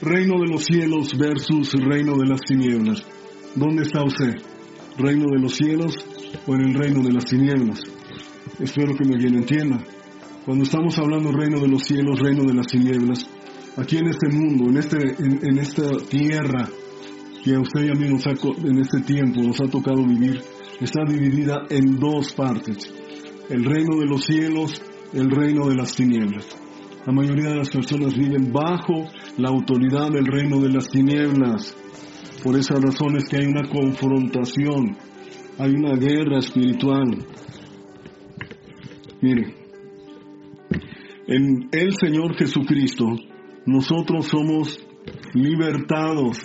Reino 0.02 0.40
de 0.40 0.49
los 0.49 0.64
cielos 0.64 1.16
versus 1.16 1.73
reino 1.73 2.16
de 2.16 2.26
las 2.26 2.40
tinieblas. 2.40 3.04
¿Dónde 3.54 3.83
está 3.83 4.02
usted? 4.02 4.35
¿Reino 4.99 5.26
de 5.33 5.40
los 5.40 5.54
cielos 5.54 5.95
o 6.47 6.54
en 6.54 6.62
el 6.62 6.75
reino 6.75 7.02
de 7.02 7.12
las 7.12 7.25
tinieblas? 7.25 7.81
Espero 8.59 8.97
que 8.97 9.09
me 9.09 9.16
bien 9.16 9.35
entienda. 9.35 9.78
Cuando 10.45 10.64
estamos 10.64 10.99
hablando 10.99 11.31
reino 11.31 11.61
de 11.61 11.69
los 11.69 11.83
cielos, 11.83 12.19
reino 12.19 12.42
de 12.45 12.54
las 12.54 12.66
tinieblas, 12.66 13.26
aquí 13.76 13.99
en 13.99 14.09
este 14.09 14.28
mundo, 14.28 14.71
en, 14.71 14.78
este, 14.78 14.99
en 14.99 15.59
esta 15.59 15.88
tierra, 16.09 16.69
que 17.42 17.54
a 17.54 17.61
usted 17.61 17.84
y 17.84 17.90
a 17.90 17.94
mí 17.94 18.08
nos 18.08 18.26
ha, 18.26 18.30
en 18.30 18.78
este 18.78 19.00
tiempo 19.00 19.42
nos 19.42 19.61
ha 19.61 19.66
tocado 19.66 20.04
vivir 20.04 20.40
está 20.84 21.04
dividida 21.04 21.66
en 21.70 21.99
dos 21.99 22.32
partes. 22.32 22.92
El 23.49 23.64
reino 23.64 23.99
de 23.99 24.06
los 24.06 24.25
cielos, 24.25 24.82
el 25.12 25.30
reino 25.30 25.68
de 25.68 25.76
las 25.76 25.94
tinieblas. 25.94 26.46
La 27.06 27.12
mayoría 27.12 27.50
de 27.50 27.56
las 27.56 27.70
personas 27.70 28.16
viven 28.16 28.52
bajo 28.52 29.06
la 29.38 29.49
autoridad 29.49 30.11
del 30.11 30.26
reino 30.26 30.61
de 30.61 30.70
las 30.70 30.88
tinieblas. 30.88 31.76
Por 32.42 32.56
esa 32.56 32.75
razón 32.75 33.16
es 33.16 33.28
que 33.28 33.37
hay 33.37 33.46
una 33.46 33.68
confrontación, 33.68 34.96
hay 35.58 35.70
una 35.72 35.94
guerra 35.96 36.38
espiritual. 36.38 37.26
Mire, 39.20 39.54
en 41.28 41.68
el 41.70 41.92
Señor 41.94 42.37
Jesucristo 42.37 43.06
nosotros 43.66 44.26
somos 44.26 44.78
libertados 45.34 46.38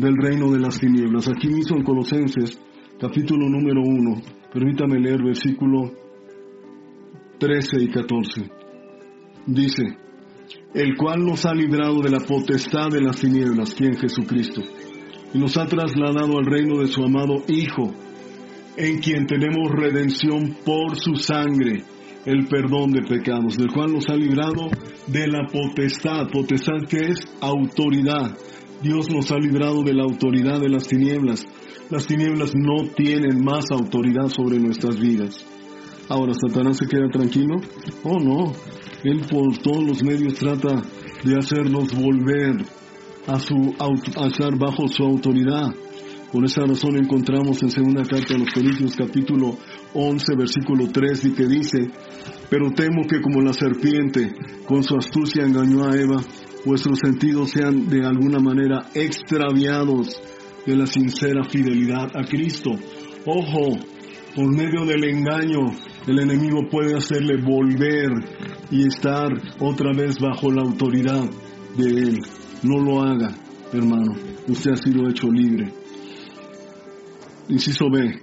del 0.00 0.16
reino 0.16 0.50
de 0.50 0.58
las 0.58 0.80
tinieblas. 0.80 1.28
Aquí 1.28 1.48
mismo 1.48 1.76
en 1.76 1.84
Colosenses, 1.84 2.58
capítulo 2.98 3.48
número 3.48 3.82
1, 3.82 4.22
permítame 4.52 4.98
leer 4.98 5.22
versículo 5.22 5.92
13 7.38 7.82
y 7.82 7.88
14. 7.88 8.50
Dice, 9.46 9.98
el 10.74 10.96
cual 10.96 11.24
nos 11.24 11.44
ha 11.44 11.52
librado 11.52 12.00
de 12.00 12.10
la 12.10 12.20
potestad 12.20 12.88
de 12.88 13.02
las 13.02 13.20
tinieblas, 13.20 13.74
quien 13.74 13.94
Jesucristo, 13.94 14.62
y 15.34 15.38
nos 15.38 15.56
ha 15.58 15.66
trasladado 15.66 16.38
al 16.38 16.46
reino 16.46 16.78
de 16.78 16.86
su 16.86 17.04
amado 17.04 17.42
Hijo, 17.48 17.92
en 18.76 19.00
quien 19.00 19.26
tenemos 19.26 19.70
redención 19.70 20.56
por 20.64 20.96
su 20.96 21.16
sangre, 21.16 21.84
el 22.24 22.46
perdón 22.46 22.92
de 22.92 23.02
pecados, 23.02 23.56
del 23.56 23.70
cual 23.72 23.92
nos 23.92 24.08
ha 24.08 24.16
librado 24.16 24.70
de 25.08 25.28
la 25.28 25.46
potestad, 25.46 26.28
potestad 26.32 26.88
que 26.88 27.10
es 27.10 27.18
autoridad, 27.40 28.36
Dios 28.82 29.10
nos 29.10 29.30
ha 29.30 29.38
librado 29.38 29.82
de 29.82 29.92
la 29.92 30.04
autoridad 30.04 30.58
de 30.60 30.70
las 30.70 30.88
tinieblas. 30.88 31.44
Las 31.90 32.06
tinieblas 32.06 32.52
no 32.54 32.88
tienen 32.96 33.44
más 33.44 33.70
autoridad 33.70 34.28
sobre 34.28 34.58
nuestras 34.58 34.98
vidas. 34.98 35.44
Ahora, 36.08 36.32
¿Satanás 36.34 36.78
se 36.78 36.86
queda 36.86 37.08
tranquilo? 37.12 37.56
Oh, 38.04 38.18
no. 38.18 38.52
Él 39.04 39.20
por 39.30 39.58
todos 39.58 39.84
los 39.84 40.02
medios 40.02 40.34
trata 40.34 40.82
de 41.24 41.36
hacernos 41.38 41.94
volver 41.94 42.64
a, 43.26 43.38
su, 43.38 43.74
a 43.78 44.26
estar 44.26 44.58
bajo 44.58 44.88
su 44.88 45.02
autoridad. 45.04 45.74
Por 46.32 46.44
esa 46.44 46.62
razón 46.62 46.96
encontramos 46.96 47.62
en 47.62 47.70
segunda 47.70 48.02
carta 48.04 48.34
a 48.34 48.38
los 48.38 48.50
Corintios 48.52 48.94
capítulo 48.96 49.58
11 49.94 50.36
versículo 50.36 50.88
3 50.88 51.24
y 51.24 51.32
que 51.32 51.46
dice, 51.46 51.78
pero 52.48 52.70
temo 52.70 53.02
que 53.08 53.20
como 53.20 53.42
la 53.42 53.52
serpiente 53.52 54.32
con 54.66 54.84
su 54.84 54.96
astucia 54.96 55.44
engañó 55.44 55.88
a 55.88 55.96
Eva, 55.96 56.22
vuestros 56.64 56.98
sentidos 57.02 57.50
sean 57.50 57.88
de 57.88 58.04
alguna 58.04 58.38
manera 58.38 58.86
extraviados 58.94 60.20
de 60.66 60.76
la 60.76 60.86
sincera 60.86 61.44
fidelidad 61.44 62.10
a 62.14 62.24
Cristo. 62.24 62.70
Ojo, 63.26 63.78
por 64.34 64.54
medio 64.54 64.84
del 64.84 65.04
engaño, 65.04 65.72
el 66.06 66.20
enemigo 66.20 66.68
puede 66.70 66.96
hacerle 66.96 67.42
volver 67.42 68.10
y 68.70 68.86
estar 68.86 69.28
otra 69.58 69.92
vez 69.92 70.18
bajo 70.18 70.50
la 70.50 70.62
autoridad 70.62 71.28
de 71.76 71.88
Él. 71.88 72.20
No 72.62 72.78
lo 72.78 73.02
haga, 73.02 73.34
hermano. 73.72 74.14
Usted 74.48 74.72
ha 74.72 74.76
sido 74.76 75.08
hecho 75.08 75.28
libre. 75.28 75.72
Inciso 77.48 77.90
B. 77.90 78.20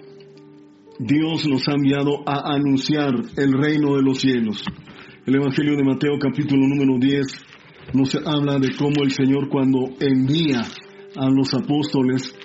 Dios 0.99 1.45
nos 1.47 1.67
ha 1.67 1.73
enviado 1.73 2.23
a 2.25 2.55
anunciar 2.55 3.13
el 3.35 3.53
reino 3.53 3.95
de 3.95 4.01
los 4.01 4.19
cielos. 4.19 4.63
El 5.25 5.35
Evangelio 5.35 5.75
de 5.75 5.83
Mateo 5.83 6.17
capítulo 6.19 6.65
número 6.67 6.97
10 6.97 7.27
nos 7.93 8.15
habla 8.15 8.59
de 8.59 8.75
cómo 8.77 9.03
el 9.03 9.11
Señor 9.11 9.49
cuando 9.49 9.89
envía 9.99 10.61
a 11.15 11.29
los 11.29 11.53
apóstoles, 11.53 12.35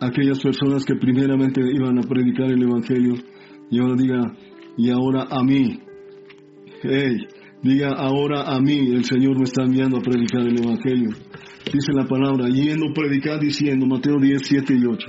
aquellas 0.00 0.40
personas 0.40 0.84
que 0.84 0.94
primeramente 0.96 1.60
iban 1.60 1.98
a 1.98 2.02
predicar 2.02 2.50
el 2.50 2.62
Evangelio, 2.62 3.14
y 3.70 3.80
ahora 3.80 3.94
diga, 3.96 4.36
y 4.76 4.90
ahora 4.90 5.26
a 5.30 5.42
mí, 5.42 5.80
hey, 6.82 7.16
diga 7.62 7.90
ahora 7.90 8.54
a 8.54 8.60
mí, 8.60 8.92
el 8.92 9.04
Señor 9.04 9.36
me 9.38 9.44
está 9.44 9.62
enviando 9.64 9.98
a 9.98 10.02
predicar 10.02 10.42
el 10.42 10.58
Evangelio. 10.58 11.10
Dice 11.72 11.92
la 11.92 12.06
palabra, 12.06 12.48
yendo 12.48 12.92
predicar 12.92 13.40
diciendo, 13.40 13.86
Mateo 13.86 14.18
10, 14.20 14.42
7 14.42 14.74
y 14.74 14.84
8, 14.84 15.06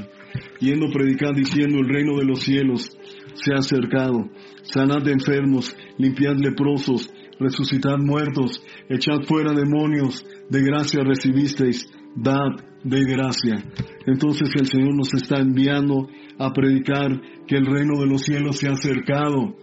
yendo 0.59 0.87
predicar 0.91 1.35
diciendo, 1.35 1.79
el 1.79 1.89
reino 1.89 2.15
de 2.17 2.25
los 2.25 2.39
cielos 2.39 2.97
se 3.33 3.53
ha 3.53 3.57
acercado, 3.57 4.29
sanad 4.61 5.03
de 5.03 5.11
enfermos, 5.11 5.75
limpiad 5.97 6.37
leprosos, 6.37 7.11
resucitad 7.39 7.97
muertos, 7.97 8.63
echad 8.89 9.23
fuera 9.27 9.53
demonios, 9.53 10.25
de 10.49 10.61
gracia 10.61 11.03
recibisteis, 11.03 11.89
dad 12.15 12.51
de 12.83 13.03
gracia. 13.03 13.63
Entonces 14.05 14.49
el 14.59 14.67
Señor 14.67 14.95
nos 14.95 15.13
está 15.13 15.39
enviando 15.39 16.07
a 16.37 16.51
predicar 16.51 17.21
que 17.47 17.55
el 17.55 17.65
reino 17.65 17.99
de 17.99 18.07
los 18.07 18.21
cielos 18.21 18.57
se 18.57 18.67
ha 18.67 18.73
acercado. 18.73 19.55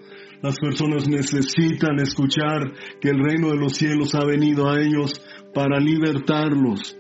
Las 0.43 0.57
personas 0.59 1.07
necesitan 1.07 1.99
escuchar 2.01 2.73
que 3.01 3.11
el 3.11 3.19
reino 3.23 3.51
de 3.51 3.59
los 3.59 3.77
cielos 3.77 4.15
ha 4.15 4.25
venido 4.25 4.71
a 4.71 4.81
ellos 4.81 5.21
para 5.55 5.79
libertarlos. 5.79 6.97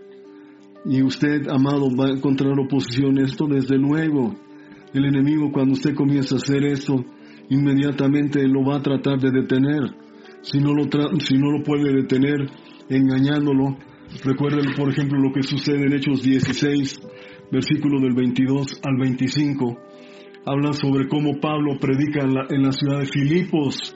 Y 0.84 1.02
usted, 1.02 1.48
amado, 1.48 1.88
va 1.98 2.06
a 2.06 2.12
encontrar 2.12 2.58
oposición. 2.58 3.18
Esto 3.18 3.46
desde 3.46 3.76
luego. 3.76 4.34
El 4.92 5.04
enemigo 5.06 5.50
cuando 5.52 5.72
usted 5.72 5.94
comienza 5.94 6.34
a 6.34 6.38
hacer 6.38 6.64
esto, 6.64 7.04
inmediatamente 7.48 8.46
lo 8.46 8.64
va 8.64 8.76
a 8.76 8.82
tratar 8.82 9.18
de 9.18 9.30
detener. 9.30 9.82
Si 10.42 10.58
no 10.58 10.72
lo, 10.72 10.84
si 11.20 11.34
no 11.34 11.50
lo 11.50 11.62
puede 11.62 11.92
detener 11.92 12.48
engañándolo, 12.88 13.76
recuerden 14.24 14.72
por 14.74 14.88
ejemplo 14.90 15.18
lo 15.18 15.32
que 15.32 15.42
sucede 15.42 15.86
en 15.86 15.92
Hechos 15.92 16.22
16, 16.22 17.00
versículo 17.52 18.00
del 18.00 18.14
22 18.14 18.80
al 18.82 18.96
25. 18.98 19.78
Habla 20.46 20.72
sobre 20.72 21.08
cómo 21.08 21.38
Pablo 21.40 21.78
predica 21.78 22.22
en 22.22 22.62
la, 22.62 22.72
ciudad 22.72 23.00
de 23.00 23.06
Filipos. 23.06 23.94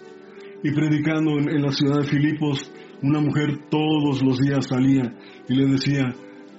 Y 0.62 0.72
predicando 0.72 1.38
en, 1.38 1.62
la 1.62 1.72
ciudad 1.72 2.00
de 2.00 2.06
Filipos, 2.06 2.70
una 3.02 3.20
mujer 3.20 3.68
todos 3.70 4.22
los 4.22 4.38
días 4.38 4.66
salía 4.66 5.14
y 5.48 5.54
le 5.54 5.66
decía 5.66 6.14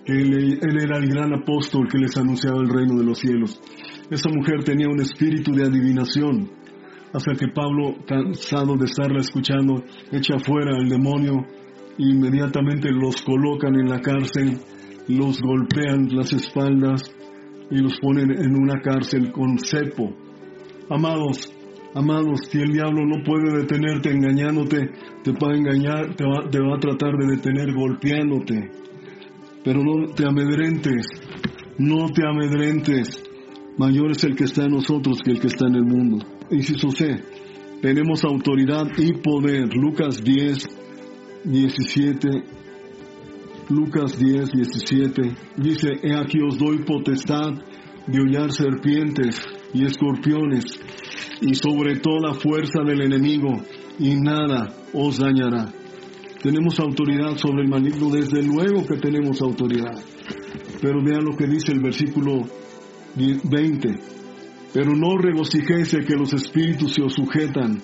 que 0.05 0.13
él, 0.13 0.59
él 0.61 0.77
era 0.81 0.97
el 0.97 1.07
gran 1.07 1.33
apóstol 1.33 1.87
que 1.91 1.97
les 1.97 2.15
anunciaba 2.17 2.59
el 2.61 2.69
reino 2.69 2.97
de 2.97 3.05
los 3.05 3.19
cielos. 3.19 3.59
Esa 4.09 4.29
mujer 4.29 4.63
tenía 4.63 4.87
un 4.87 4.99
espíritu 4.99 5.51
de 5.53 5.63
adivinación 5.63 6.49
hasta 7.15 7.33
que 7.33 7.47
Pablo, 7.47 7.95
cansado 8.05 8.75
de 8.75 8.85
estarla 8.85 9.19
escuchando, 9.19 9.81
echa 10.11 10.37
fuera 10.39 10.77
el 10.77 10.89
demonio 10.89 11.45
inmediatamente 11.97 12.91
los 12.91 13.21
colocan 13.21 13.73
en 13.75 13.89
la 13.89 14.01
cárcel, 14.01 14.57
los 15.07 15.41
golpean 15.41 16.09
las 16.11 16.33
espaldas 16.33 17.01
y 17.71 17.77
los 17.77 17.97
ponen 18.01 18.31
en 18.31 18.53
una 18.53 18.81
cárcel 18.81 19.31
con 19.31 19.57
cepo. 19.59 20.13
Amados, 20.89 21.53
amados, 21.93 22.41
si 22.51 22.59
el 22.59 22.73
diablo 22.73 23.05
no 23.05 23.23
puede 23.23 23.59
detenerte 23.59 24.11
engañándote, 24.11 24.89
te 25.23 25.31
va 25.31 25.53
a 25.53 25.57
engañar, 25.57 26.15
te 26.15 26.25
va 26.25 26.75
a 26.75 26.79
tratar 26.79 27.15
de 27.17 27.35
detener 27.37 27.73
golpeándote. 27.73 28.71
Pero 29.63 29.81
no 29.81 30.13
te 30.13 30.27
amedrentes, 30.27 31.07
no 31.77 32.09
te 32.09 32.27
amedrentes. 32.27 33.23
Mayor 33.77 34.11
es 34.11 34.23
el 34.25 34.35
que 34.35 34.43
está 34.43 34.65
en 34.65 34.71
nosotros 34.71 35.19
que 35.23 35.31
el 35.31 35.39
que 35.39 35.47
está 35.47 35.67
en 35.67 35.75
el 35.75 35.85
mundo 35.85 36.34
inciso 36.55 36.89
C, 36.91 37.21
tenemos 37.81 38.23
autoridad 38.23 38.87
y 38.97 39.13
poder. 39.13 39.73
Lucas 39.75 40.23
10, 40.23 40.67
17. 41.43 42.29
Lucas 43.69 44.17
10, 44.17 44.51
17. 44.51 45.21
Dice, 45.57 45.89
he 46.01 46.15
aquí 46.15 46.39
os 46.41 46.57
doy 46.57 46.79
potestad 46.79 47.53
de 48.07 48.19
hollar 48.19 48.51
serpientes 48.51 49.39
y 49.73 49.85
escorpiones 49.85 50.63
y 51.41 51.53
sobre 51.55 51.97
toda 51.97 52.33
fuerza 52.33 52.81
del 52.83 53.01
enemigo 53.01 53.61
y 53.99 54.15
nada 54.15 54.73
os 54.93 55.19
dañará. 55.19 55.71
Tenemos 56.41 56.79
autoridad 56.79 57.37
sobre 57.37 57.63
el 57.63 57.69
maligno, 57.69 58.09
desde 58.09 58.43
luego 58.43 58.85
que 58.85 58.97
tenemos 58.97 59.41
autoridad. 59.41 59.99
Pero 60.81 61.03
vean 61.03 61.25
lo 61.25 61.35
que 61.35 61.47
dice 61.47 61.71
el 61.71 61.81
versículo 61.81 62.43
20. 63.15 64.15
Pero 64.75 64.93
no 64.93 65.17
regocijéis 65.17 65.93
de 65.93 66.03
que 66.03 66.15
los 66.15 66.33
espíritus 66.33 66.95
se 66.95 67.01
os 67.01 67.13
sujetan, 67.13 67.81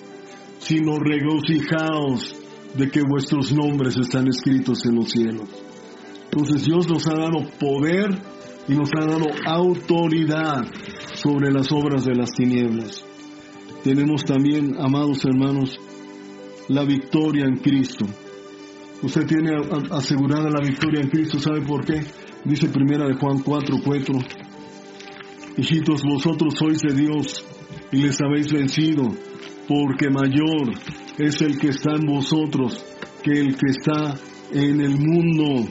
sino 0.58 0.98
regocijaos 0.98 2.36
de 2.76 2.90
que 2.90 3.00
vuestros 3.00 3.50
nombres 3.50 3.96
están 3.96 4.28
escritos 4.28 4.84
en 4.84 4.96
los 4.96 5.08
cielos. 5.08 5.48
Entonces 6.24 6.66
Dios 6.66 6.86
nos 6.90 7.06
ha 7.06 7.14
dado 7.14 7.48
poder 7.58 8.10
y 8.68 8.74
nos 8.74 8.90
ha 8.94 9.06
dado 9.06 9.24
autoridad 9.46 10.66
sobre 11.14 11.50
las 11.50 11.72
obras 11.72 12.04
de 12.04 12.14
las 12.14 12.30
tinieblas. 12.32 13.02
Tenemos 13.82 14.22
también, 14.26 14.76
amados 14.78 15.24
hermanos, 15.24 15.78
la 16.68 16.84
victoria 16.84 17.46
en 17.46 17.56
Cristo. 17.56 18.04
Usted 19.02 19.26
tiene 19.26 19.56
asegurada 19.92 20.50
la 20.50 20.60
victoria 20.60 21.00
en 21.00 21.08
Cristo, 21.08 21.38
¿sabe 21.38 21.62
por 21.62 21.86
qué? 21.86 22.02
Dice 22.44 22.68
primera 22.68 23.08
de 23.08 23.14
Juan 23.14 23.38
4, 23.38 23.76
4, 23.82 24.14
Hijitos, 25.56 26.02
vosotros 26.02 26.54
sois 26.58 26.80
de 26.80 26.94
Dios 26.94 27.44
y 27.90 27.98
les 27.98 28.20
habéis 28.22 28.50
vencido, 28.50 29.02
porque 29.68 30.08
mayor 30.08 30.72
es 31.18 31.42
el 31.42 31.58
que 31.58 31.68
está 31.68 31.94
en 31.94 32.06
vosotros 32.06 32.82
que 33.22 33.32
el 33.32 33.56
que 33.56 33.70
está 33.70 34.14
en 34.52 34.80
el 34.80 34.98
mundo. 34.98 35.68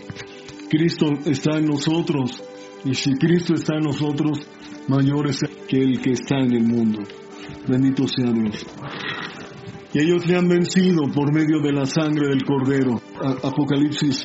Cristo 0.69 1.07
está 1.25 1.57
en 1.57 1.65
nosotros, 1.65 2.41
y 2.85 2.93
si 2.93 3.13
Cristo 3.15 3.55
está 3.55 3.75
en 3.75 3.83
nosotros, 3.83 4.39
mayor 4.87 5.27
es 5.27 5.39
que 5.67 5.77
el 5.77 5.99
que 5.99 6.11
está 6.11 6.37
en 6.39 6.53
el 6.53 6.63
mundo. 6.63 7.01
Bendito 7.67 8.07
sea 8.07 8.31
Dios. 8.31 8.65
Y 9.93 9.99
ellos 9.99 10.25
le 10.25 10.37
han 10.37 10.47
vencido 10.47 11.03
por 11.13 11.33
medio 11.33 11.59
de 11.61 11.73
la 11.73 11.85
sangre 11.85 12.29
del 12.29 12.43
Cordero. 12.45 13.01
Apocalipsis 13.43 14.23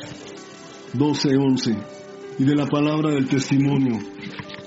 12, 0.93 1.35
11. 1.35 1.77
Y 2.39 2.43
de 2.45 2.55
la 2.55 2.67
palabra 2.67 3.11
del 3.11 3.27
testimonio 3.27 3.99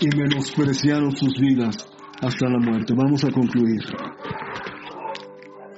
y 0.01 0.09
menospreciaron 0.17 1.15
sus 1.17 1.39
vidas 1.39 1.77
hasta 2.21 2.49
la 2.49 2.59
muerte. 2.59 2.95
Vamos 2.97 3.25
a 3.25 3.31
concluir. 3.31 3.81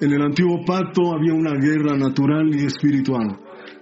En 0.01 0.13
el 0.13 0.23
antiguo 0.23 0.65
pacto 0.65 1.13
había 1.15 1.33
una 1.33 1.55
guerra 1.55 1.97
natural 1.97 2.51
y 2.55 2.65
espiritual. 2.65 3.39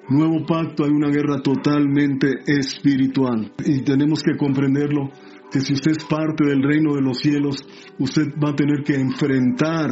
Nuevo 0.09 0.45
pacto 0.45 0.85
hay 0.85 0.91
una 0.91 1.09
guerra 1.09 1.41
totalmente 1.41 2.29
espiritual. 2.47 3.53
Y 3.65 3.83
tenemos 3.83 4.23
que 4.23 4.37
comprenderlo, 4.37 5.09
que 5.51 5.61
si 5.61 5.73
usted 5.73 5.93
es 5.93 6.05
parte 6.05 6.45
del 6.47 6.63
reino 6.63 6.95
de 6.95 7.03
los 7.03 7.19
cielos, 7.19 7.57
usted 7.99 8.35
va 8.43 8.51
a 8.51 8.57
tener 8.57 8.83
que 8.85 8.97
enfrentar 8.97 9.91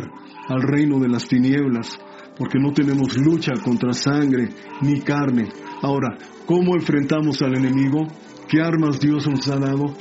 al 0.49 0.63
reino 0.63 0.99
de 0.99 1.09
las 1.09 1.27
tinieblas, 1.27 1.99
porque 2.37 2.59
no 2.59 2.73
tenemos 2.73 3.17
lucha 3.17 3.53
contra 3.65 3.93
sangre 3.93 4.49
ni 4.83 5.01
carne. 5.01 5.49
Ahora, 5.83 6.19
¿cómo 6.47 6.75
enfrentamos 6.75 7.41
al 7.43 7.57
enemigo? 7.57 8.07
¿Qué 8.49 8.61
armas 8.61 9.01
Dios 9.01 9.29
nos 9.29 9.49
ha 9.49 9.59
dado? 9.59 9.95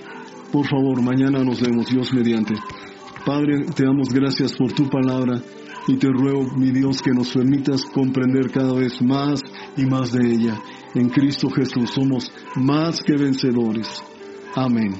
Por 0.51 0.67
favor, 0.67 1.01
mañana 1.01 1.43
nos 1.43 1.62
vemos, 1.62 1.88
Dios 1.88 2.13
mediante. 2.13 2.55
Padre, 3.25 3.65
te 3.75 3.83
damos 3.83 4.10
gracias 4.10 4.53
por 4.53 4.71
tu 4.71 4.89
palabra 4.89 5.41
y 5.88 5.97
te 5.97 6.07
ruego, 6.07 6.45
mi 6.55 6.71
Dios, 6.71 7.01
que 7.01 7.12
nos 7.12 7.33
permitas 7.33 7.83
comprender 7.86 8.49
cada 8.51 8.73
vez 8.73 9.01
más 9.01 9.41
y 9.75 9.86
más 9.86 10.13
de 10.13 10.25
ella. 10.25 10.57
En 10.95 11.10
Cristo 11.10 11.49
Jesús 11.49 11.91
somos 11.91 12.31
más 12.55 13.01
que 13.01 13.17
vencedores. 13.17 14.01
Amén. 14.55 14.93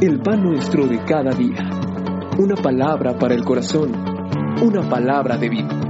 El 0.00 0.18
pan 0.20 0.42
nuestro 0.42 0.86
de 0.86 1.04
cada 1.04 1.30
día. 1.30 1.70
Una 2.38 2.56
palabra 2.56 3.16
para 3.18 3.34
el 3.34 3.44
corazón. 3.44 3.92
Una 4.62 4.88
palabra 4.88 5.36
de 5.36 5.48
vida. 5.48 5.80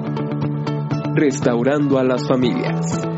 Restaurando 1.14 1.98
a 1.98 2.04
las 2.04 2.26
familias. 2.28 3.12